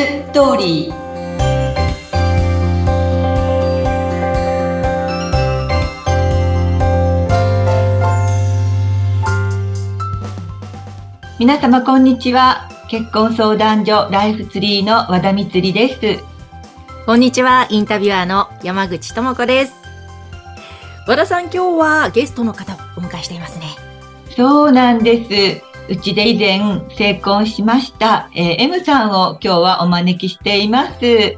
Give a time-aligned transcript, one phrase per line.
[0.00, 0.94] ストーリー
[11.38, 16.24] 皆様こんにちは結婚相談所ライフツリーの和田光です
[17.04, 19.74] こんにちはインタビュアーの山口智子です
[21.06, 23.66] 和田さん今日はゲストの方をお迎えしていますね
[24.34, 26.60] そうなんですうちで以前
[26.96, 31.36] 成婚しました、えー、M さんを今日はお招きしています。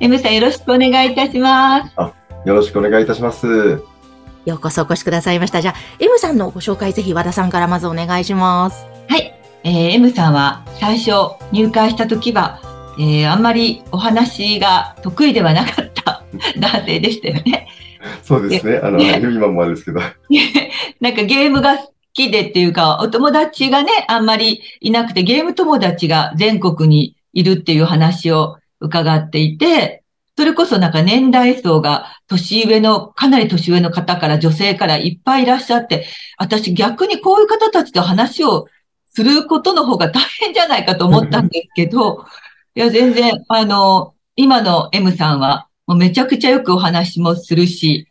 [0.00, 1.92] M さんよろしくお願いいたします。
[1.94, 2.12] あ、
[2.44, 3.46] よろしくお願いいたします。
[4.44, 5.62] ようこそお越しくださいました。
[5.62, 8.86] じゃあ、M さんのご紹介ぜひ和田さんからまずお願いします。
[9.08, 9.32] はい。
[9.62, 12.60] えー、M さんは最初入会した時は、
[12.98, 16.24] えー、あんまりお話が得意ではなかった
[16.58, 17.68] 男性でしたよね。
[18.24, 18.80] そうですね。
[18.82, 20.00] あの、今もあれですけど。
[21.00, 21.78] なんかゲームが
[22.16, 30.02] きでっていうか、お友達がね、あんまりいなくて、ゲーム友達が全国にいるっていう話を伺っていて、
[30.38, 36.06] それこそなんか年代層が年上の、かなり年上の方から女性からいっぱいいらっしゃって、
[36.38, 38.66] 私逆にこういう方たちと話を
[39.12, 42.24] することの方が大変じゃないかと思ったんですけど、
[42.74, 48.06] いや、全然、あの、今の M さんは、もうめちゃくちゃよくお話もするし、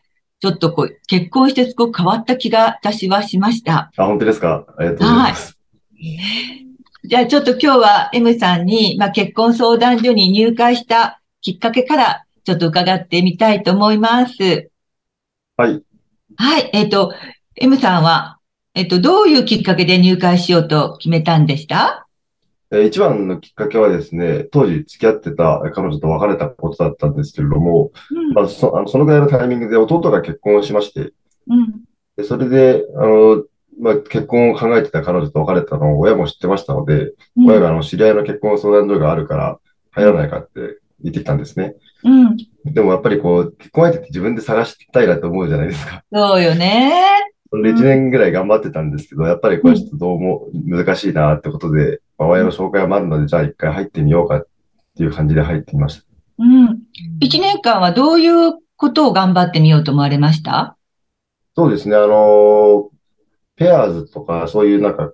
[0.45, 3.91] ちょっとこう、結婚してすごく変わった気が私はしました。
[3.97, 4.67] あ、本当ですか？
[4.77, 5.57] ありがとうございます。
[5.91, 7.07] はい。
[7.07, 14.69] じゃあちょっと今日は M さんに、まあ、結婚相談所に入会したきっかけからちょっと伺ってみたいと思います。
[15.57, 15.81] はい。
[16.35, 16.69] はい。
[16.73, 17.11] えっ、ー、と、
[17.55, 18.37] M さんは、
[18.75, 22.04] えっ、ー、と、どういうきっかけで入会しようと決めたんでした？
[22.71, 31.13] 一番のきっかけはですね、当時付き合ってた彼女と別れたことだったんですけれども、うん、まあ、そあのそのぐらいのタイミングで弟が結婚しまして、
[31.47, 31.83] うん、
[32.17, 33.43] でそれで、あの、
[33.79, 39.59] まあ、結婚を考えてた彼女と別れたのを親も知ってましたので、うん、親があの知り合いの結婚相談所があるから
[39.91, 41.75] 入らないかって言ってきたんですね。
[42.03, 46.03] うん、でもやっぱりこう、結婚相手って自分で探したいなと思うじゃないですか。
[46.11, 46.93] そうよね。
[47.49, 54.47] それで1年ぐらい頑張ってたんですけど、やっぱりこれちょっとどうも難しいなってことで、まあ、親の紹介もあるので、じゃあ一回入ってみようかっ
[54.97, 56.05] ていう感じで入ってみました。
[56.39, 56.79] うん。
[57.21, 60.77] 1年間はどういうことを頑張ってみようと思われました？
[61.55, 61.95] そうですね。
[61.95, 62.89] あの、
[63.55, 65.13] ペアーズとか、そういうなんか、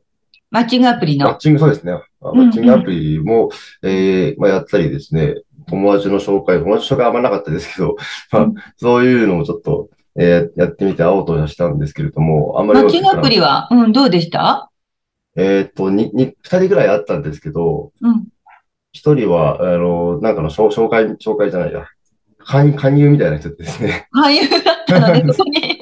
[0.49, 1.27] マッチングアプリの。
[1.27, 1.93] マッチング、そうですね。
[2.19, 3.49] マッチングアプリも、
[3.83, 5.35] うんうん、ええー、まあ、やったりですね、
[5.67, 7.95] 友達の紹介、友達の紹介あんまなかったですけど、
[8.31, 8.47] まあ、
[8.77, 12.81] そういうのもちょっと、えー、やってみて会おうとしたんですけれども、あんまり。
[12.81, 14.70] マッチングアプリは、うん、どうでした？
[15.35, 18.27] えっと、に、に、二人ぐらいあったんですけど、うん。
[18.91, 21.85] 一人は、あの、なんかの紹紹介、紹介じゃないや、
[22.39, 24.07] 勧勧誘みたいな人ですね。
[24.11, 25.79] 勧誘だったのね、ここに。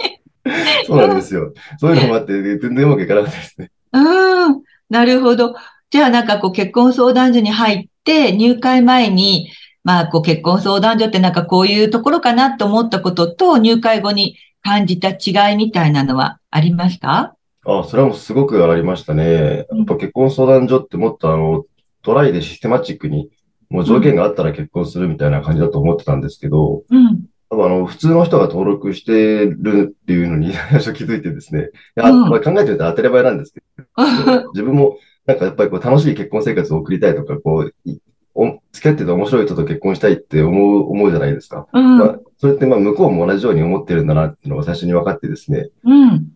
[0.86, 1.54] そうなんですよ。
[1.80, 3.72] そういうのもあって、全然うまくいかなかったですね。
[3.94, 4.62] うん。
[4.90, 5.56] なるほど。
[5.90, 9.50] じゃあなんかこう結婚相談所に入って入会前に、
[9.84, 17.36] まあこう結婚相談所ってなんかこういうところかなと思ったことと入会後に感じた違いみたいなのはありますか？
[17.70, 19.58] あ、それはもうすごくありましたね。
[19.58, 21.66] やっぱ結婚相談所ってもっとあの、
[22.02, 23.30] トライでシステマチックに、
[23.70, 27.26] もう条件があったら結婚するみたいな感じだと思ってたんですけど、うん。
[27.50, 31.70] 多分あの、普通の人が登録してるっていうのに最初気づいてですね。
[31.98, 38.00] いや、まあ、考えてみたら当たり前なんですけど、 自分もなんかやっぱりこう楽しい結婚生活を送りたいとか、こう、
[38.34, 41.68] お付き合ってて面白い人と結婚したいって思う、思うじゃないですか。
[41.74, 45.70] うん、まあ、それってまあ向こうも同じように思ってるんだなっていうのが最初に分かってですね。
[45.84, 46.30] うん。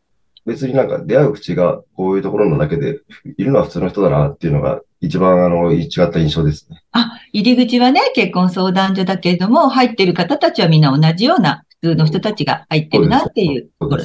[0.46, 3.00] 別になんか出会う口がこういうところのだけで、
[3.38, 6.82] いるのは普通の人だなっていうのが一番あの、違った印象ですね。
[6.92, 14.04] あ、入り口はね、結婚相談所だけれども、入ってる方たちはみんな同じような普通の人たちが入ってるなっていうところ。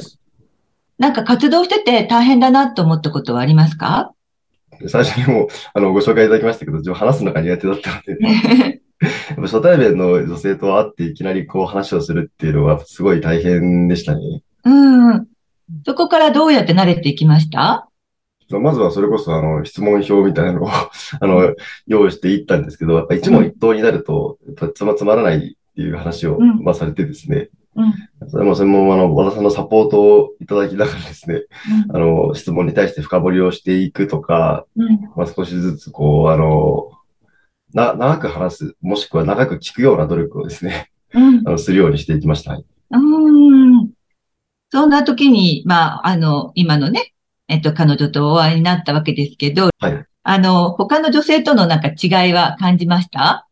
[0.97, 4.13] なんか活動してて大変だなと思ったことはありますか？
[4.87, 8.81] 最初にもあのご紹介いただきましたけど、自分話すのが苦手だったので、 ね、
[9.37, 14.41] 初対面の女性と会っていきなりこう話をするっていうのはすごい大変でしたね。
[14.65, 15.27] うん。
[15.85, 17.89] そこからどうやって慣れていきました？
[18.51, 20.87] まずはそれこそ、あの、質問表みたいなのを あ
[21.21, 21.55] の、
[21.85, 24.39] 用意していったんですけど、やっぱ一問一答になると、
[24.73, 27.49] つまつまらないっていう話を、まあ、されてですね。
[27.75, 27.83] う
[28.25, 31.43] ん、それも、それも、あの、和田さんのサポートをいただきながらですね、
[31.89, 36.89] うん、あの、質問に対して深掘りをしていくとか、うん、まあ、少しずつ、こう、あの、
[37.73, 42.59] な、長く話す、もしくは長く聞くような努力をですね、あの、するようにしていきました。
[42.91, 43.88] うん
[44.71, 47.13] そんな時に、まあ、あの、今のね、
[47.47, 50.05] えっと、彼女とお会いになったわけですけど、はい。
[50.23, 53.47] あの、他の女性とのなんか違いは感じました？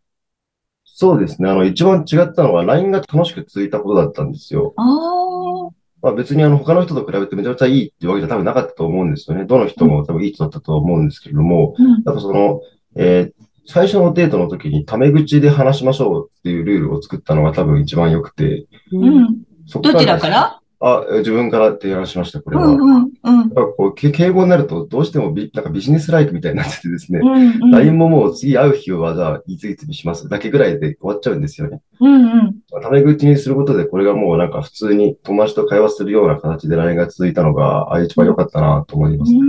[0.86, 1.50] そうですね。
[1.50, 4.74] あの、一番違ったのは、LINE が楽しく続いたことだったんですよ。
[4.78, 5.74] ああ。
[6.04, 9.46] まあ別にあの、他の人と比べてめちゃめちゃいいってわけじゃ多分なかったと思うんですよね。
[9.46, 12.62] どの人も多分いい人だったと思うんですけれども、うん、やっぱその、
[12.96, 18.68] えー、最初のデートの時にタメ口で話しましょうっていうルールを作ったのが多分一番良くて。
[18.92, 19.44] うん。
[19.82, 20.57] どちらから？
[20.80, 22.66] あ、自分から提案しました、これは。
[22.66, 31.82] うんうんうん、こう敬語になると、どうしてもビなんかビジネスライクみたいになっててですね、うんうん、LINE ももう次会う日は、じゃあ、いついつにしますだけぐらいで終わっちゃうんですよね。
[32.00, 32.56] うんうん。
[32.82, 39.40] タメ口にすることで、これがもうなんか普通に友達と会話するような形で LINE が続いたのが、あ、一番良かったなと思います、ね、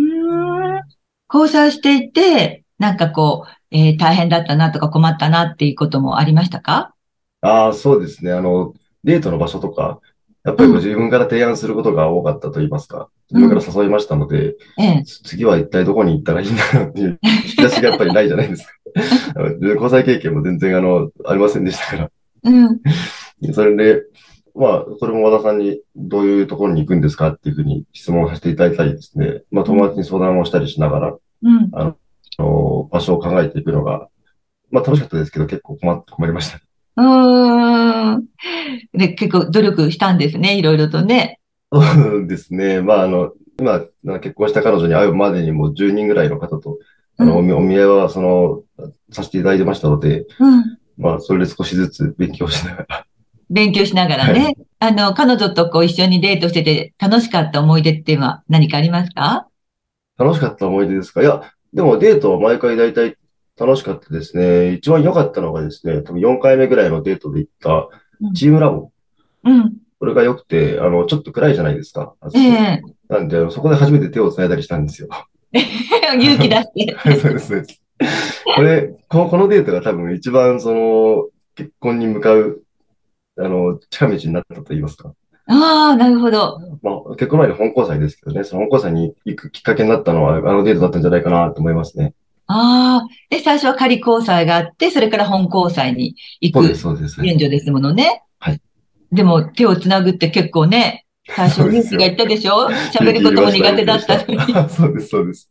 [1.32, 6.94] 交際していて、なんかこう、えー、大変だったなとか困ったなっていうこともありましたか？
[7.42, 8.32] ああ、そうですね。
[8.32, 8.72] あの、
[9.04, 10.00] デートの場所とか、
[10.48, 18.72] やっぱり自分から提案することが多かったと言いますか、自分から誘いましたので、うん、次は一体どこに行ったらいいんだろうっていう引き出しがやっぱりないじゃないですか。
[19.60, 22.10] 交際経験も全然あの、ありませんでしたから。
[22.44, 23.52] うん。
[23.52, 24.02] それで、
[24.54, 31.94] まあ、それも和田さんにどういうところに行くんですかっていうふうに質問させていただいたりですね、まあ友達に相談をしたりしながら、うん、あ
[32.38, 34.08] の、場所を考えていくのが、
[34.70, 36.60] まあ楽しかったですけど結構困困りました。
[38.02, 38.24] うん。
[38.92, 41.40] で、結構努力したんですね、いろいろとね。
[41.72, 42.80] そうですね。
[42.80, 43.80] まあ、あの、今、
[44.20, 46.78] 結婚した彼女に会うまでにも10人ぐらいの方と、
[47.16, 48.62] あの、うん、お見合いは、その、
[49.10, 53.04] させていただいてましたので、うん、まあ、それで少しずつ勉強しながら。
[53.50, 54.40] 勉強しながらね。
[54.40, 59.48] はい、あの、彼女とこう一緒にデートしてて楽しかった思い出っていうのは何かありますか？
[60.18, 61.22] 楽しかった思い出ですか？
[61.22, 61.42] いや、
[61.72, 63.16] でもデートは毎回大体
[63.58, 64.72] 楽しかったですね。
[64.72, 67.88] 一番良かったのがですね、多分4回目ぐらいのデートで行った
[68.34, 68.90] チームラボ。
[69.44, 69.76] うん。
[69.98, 72.14] これが良くて、あの、ちょっと暗いじゃないですか。
[72.34, 75.08] ええー、なんで、そこで初めて手を繋いだりしたんですよ。
[75.52, 76.96] 勇気出して。
[77.18, 77.82] そうです、そうです。
[78.54, 82.62] これ、この、このデートが多分一番その、結婚に向かう、
[83.38, 85.12] あの、近道になったと言いますか。
[85.46, 86.60] ああ、なるほど。
[86.82, 92.14] まあ、結婚前の本交際ですけどね、その本交際に行くきっかけになったのは、あのデートだったんじゃないかなと思いますね。
[92.48, 93.08] ああ。
[93.30, 96.56] で、最初は仮交際があって、それから本交際に行く。
[96.56, 97.20] そうです、そうです。
[97.20, 98.22] 現状ですものね。
[98.38, 98.60] はい。
[99.12, 102.68] でも、手をつなぐって結構ね、最初ニュースが言ったでしょ？
[102.92, 104.52] 喋ることも苦手だったのに。
[104.70, 105.50] そうです、そうです。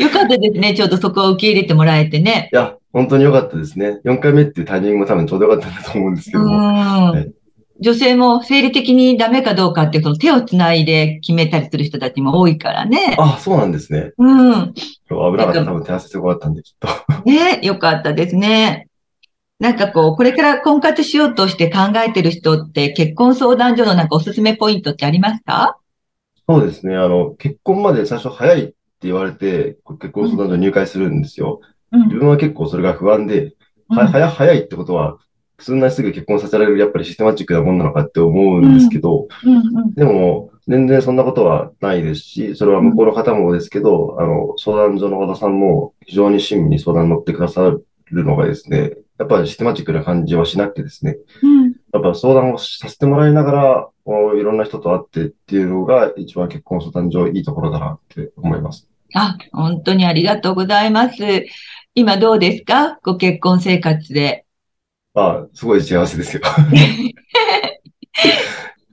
[0.00, 0.74] よかったですね。
[0.74, 2.50] ちょうどそこを受け入れてもらえてね。
[2.52, 4.00] いや、本当によかったですね。
[4.04, 6.56] 4回目っていうタイミングも多分ちょうどよかったんだと思うんですけども。
[6.56, 7.32] はい、
[7.82, 13.16] 女性も生理的にダメかどうかっていう、その手をつないで決めたりする人たちも多いからね。
[13.18, 14.12] あ、そうなんですね。
[14.16, 14.72] うん。
[14.72, 15.64] 危なかった。
[15.64, 16.88] 多分手汗すごかったんで、きっと。
[17.26, 18.88] ね、よかったですね。
[19.58, 25.76] なんかこう、これから婚活しようとして考えてる人って結婚相談所のなんかおすすめポイントってありますか？
[26.48, 26.96] そうですね。
[26.96, 31.60] あの、結婚まで最初早いって言われて、結婚相談所に入会するんですよ。
[31.92, 33.54] うん、自分は結構それが不安で、
[33.90, 35.18] うん、は、早、早いってことは、
[35.62, 47.84] そんなにすぐ結婚させられるやっぱりシステマチックなもんなのかって思うんですけど、うんうんうん、でも、全然そんなことはないですし、それは向こうの方もですけど、あの、相談所の和田さんも非常に親身に相談に乗ってくださる
[48.24, 53.88] のがですね、やっぱりシステマチックな感じはしなくてですね、うん、やっぱ相談をさせてもらいながら、
[54.36, 58.88] いろんな人と会ってっていうのが一番結婚相談所いいところだなって思います。
[59.14, 61.16] あ、本当にありがとうございます。
[61.94, 62.98] 今どうですか？
[63.02, 64.44] ご結婚生活で。
[65.14, 66.42] あ、すごい幸せですよ。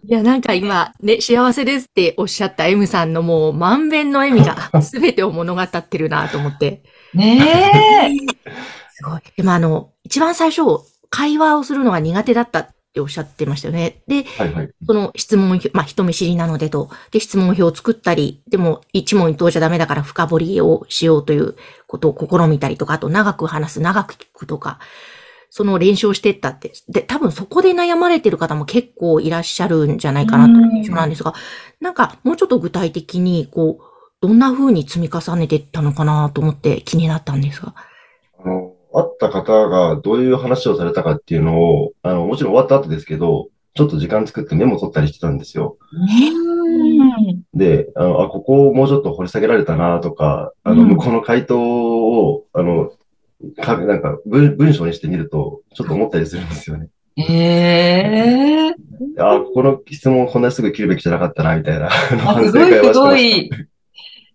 [0.09, 6.83] いや、なんか今、ね、幸せですっておっしゃった M さんのもう満遍の笑みが 全てを物語ってるなと思って。
[7.13, 7.39] ね
[8.05, 8.09] え。
[8.91, 9.21] すごい。
[9.37, 10.63] でもあの、一番最初、
[11.11, 14.01] 会話をするのが苦手だったっておっしゃってましたよね。
[14.07, 21.55] で、はいはい、その質問表、まあ人見知りなのでと、で質問表を作ったり、でも一問一答じゃダメだから深掘りをしようという
[21.87, 24.79] ことを試みたりとか、あと長く話す、長く聞くとか、
[25.49, 26.73] その練習をしてったって。
[26.87, 31.33] で、多分そこで悩まれてる方も結構いらっしゃるんじゃないかなという印象なんですが、
[31.79, 33.83] なんかもうちょっと具体的に、こう、
[34.21, 37.73] どんな風に積み重ねていったのかなと思って気になったんですが。
[38.43, 45.77] あの、会った方がどういう話をされたかっていうのを、あの、もちろん終わった後ですけど、ちょっと時間作ってメモ取ったりしてたんですよ。
[47.53, 52.91] で、あの、あ、ここをもうちょっと掘り下げられたなとか、あの、向こうの回答を、あの、
[53.61, 56.89] かなんか文文章にしてみると、ちょっと思ったりするんですよね。
[57.15, 59.23] へえー。
[59.23, 61.89] あ、この質問こんなすぐ切るべきじゃなかったな、みたいな。
[61.89, 63.55] 反省会はしてました。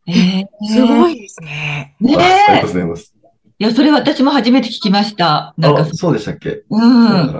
[0.06, 1.96] えー、すごいですね。
[2.00, 3.14] ねありがとうございます。
[3.58, 5.54] いや、それ私も初めて聞きました。
[5.56, 6.64] なんかそうでしたっけ？
[6.68, 7.26] うん。
[7.26, 7.32] だか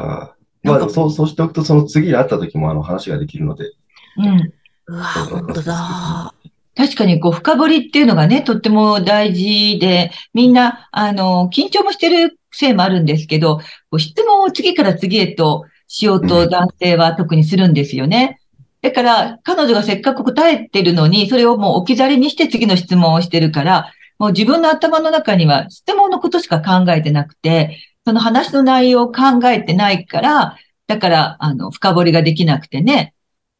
[0.62, 3.72] ら、まあ、そう、そうしておくと、その次に会った時も、あの、話ができるので。
[4.18, 4.52] うん。
[4.86, 6.33] うわ、本当だ。
[6.76, 18.40] 確かに、こう、深掘りっていうのがね、とっても大事で、みんな、あの、緊張もしてるせいもあるんですけど、こう質問を次から次へとしようと男性は特にするんですよね。
[18.80, 33.13] だから、彼女がせっかく答えてるのに、それをもう置き去りにして次の質問をしてるから、もう自分の頭の中には質問のことしか考えてなくて、その話の内容を考えてないから、だから、あの、深掘りができなくてね、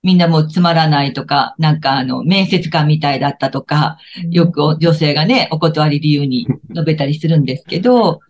[0.05, 3.99] みんなもうつまらないとか、なんかあの、面接官みたいだったとか、
[4.31, 8.21] よく女性がね、お断り理由に述べたりするんですけど、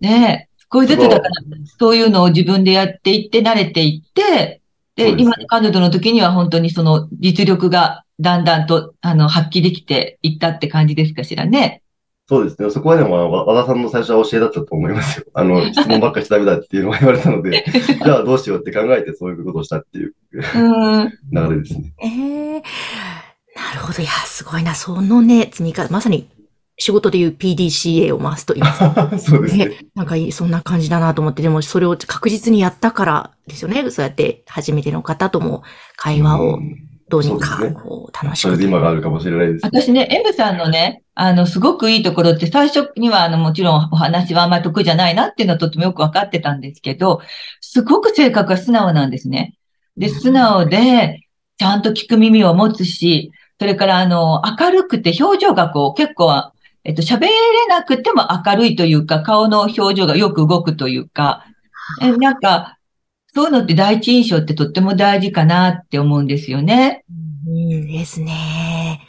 [0.00, 1.30] ね、少しずつだから、
[1.78, 4.60] そういうのを自分でやっていって慣れていって、
[4.96, 11.82] で、今の彼女の時には本当にその実力がだんだんと、あの、発揮できていったって感じですかしらね。
[12.26, 12.70] そうですね。
[12.70, 15.26] そこはでも、和田さんの最初は教えだったと思いますよ。
[15.34, 20.40] あの、 質問ばっかしダメだっていうのが言われたので、 じゃあどうしようって考えてそういうことをしたっていう流
[21.50, 21.92] れですね。
[22.02, 22.62] ええー、
[23.56, 24.02] なるほど。
[24.02, 24.74] いや、すごいな。
[24.74, 26.28] そのね、積み方、まさに
[26.78, 29.10] 仕事でいう PDCA を回すと言いますか。
[29.20, 29.86] そうですね。
[29.94, 33.90] なんかそんな感じだなと思って、でもそれを確実にやったからですよね。
[33.90, 35.62] そうやって初めての方とも
[35.96, 36.58] 会話を
[37.08, 39.64] どうにかこう楽しく、それで今があるかもしれないです。
[39.64, 47.20] 私ね、M さんのね、あの、すごくいいところって最初にはあの、もちろんお話はあんまり得意じゃないなっていうのはとってもよくわかってたんですけど、
[47.60, 49.54] すごく性格が素直なんですね。
[49.96, 51.20] で、素直で、
[51.56, 53.30] ちゃんと聞く耳を持つし、
[53.60, 56.50] それからあの、明るくて表情がこう結構、
[56.84, 57.30] えっと、喋れ
[57.68, 61.44] なくても明るいというか、顔の表情がよく動くというか、
[62.02, 62.78] えなんか、
[63.34, 67.04] そういうのって第一印象ってとっても大事かなって思うんですよね。
[67.46, 69.02] うん、ですね。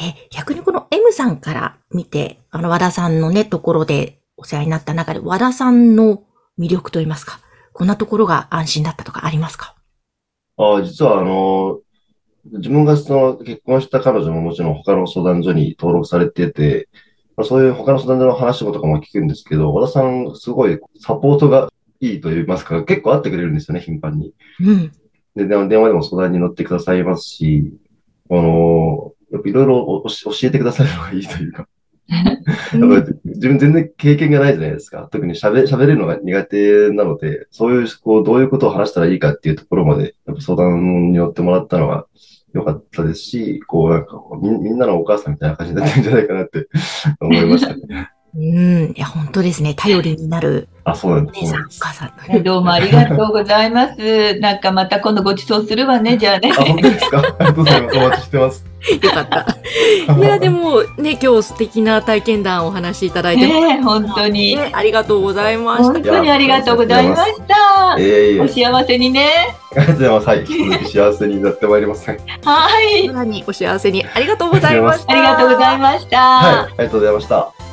[0.00, 6.22] え、逆にこの M さんから見て、あの和田さんのね、ところでお世話になった中で、和田さんの
[6.58, 7.40] 魅力といいますか、
[7.72, 9.74] こんなところが安心だったとかありますか？
[10.56, 11.80] ああ、実はあの、
[12.52, 16.88] 自分がその結婚した彼女ももちろん他の相談所に登録されてて、
[17.42, 21.71] そういう他の相談所の話とかも聞くんですけど、和田さんすごいサポートが
[22.02, 24.34] いいと言いますか、結構会ってくれるんですよね、頻繁に。
[24.60, 24.92] うん。
[25.36, 27.72] で、電話でも相談に乗ってくださいますし、
[28.28, 31.68] あの、やっぱいろいろ教えてくださるのがいいというか。
[32.12, 35.08] やっぱ自分全然経験がないじゃないですか。
[35.12, 42.06] 特に喋、喋れるのが苦手なので、そういう、こう、どういうことを話したらいいかっていうところまで、やっぱ相談に乗ってもらったのが
[42.52, 46.68] 良かったですし、こう、なんかみ、みんなのお母さんみたいな感じになってるんじゃないかなって
[47.20, 48.10] 思いましたね。
[48.34, 48.92] うん。
[48.92, 49.74] いや、本当ですね。
[49.74, 50.68] 頼りになる。
[50.84, 51.54] あ、そうなんです。
[51.54, 52.42] お母さん。
[52.42, 54.38] どうもありがとうございます。
[54.40, 56.50] なんかまた今度ご馳走するわね、じゃあね。
[56.56, 57.18] あ、本当ですか？
[57.18, 57.98] ありがとうございます。
[57.98, 58.64] お待ちしてます。
[59.02, 59.46] よかった。
[60.16, 63.46] いや、でもね、今日素敵な体験談をお話しいただいて。
[63.46, 64.70] ね本当に、ね。
[64.72, 65.84] ありがとうございました。
[65.92, 67.96] 本当にありがとうございました。
[67.98, 69.54] えー、お幸せにね。
[69.76, 70.26] ありがとうございます。
[70.28, 70.38] はい。
[70.40, 72.10] 引き続き幸せになってまいります。
[72.10, 73.06] はい。
[73.08, 74.04] さらにお幸せに。
[74.14, 75.12] ありがとうございました。
[75.12, 76.18] ありがとうございました。
[76.18, 76.54] はい。
[76.56, 77.71] ありがとうございました。